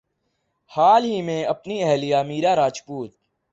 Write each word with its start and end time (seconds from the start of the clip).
حال 0.71 1.03
ہی 1.03 1.21
میں 1.21 1.43
اپنی 1.45 1.83
اہلیہ 1.83 2.17
میرا 2.27 2.55
راجپوت 2.55 3.11